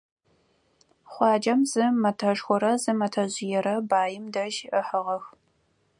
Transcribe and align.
Хъуаджэм 1.11 1.61
зы 1.71 1.85
мэтэшхорэ 2.01 2.71
зы 2.83 2.91
мэтэжъыерэ 2.99 3.75
баим 3.89 4.25
дэжь 4.33 4.59
ыхьыгъэх. 4.79 5.25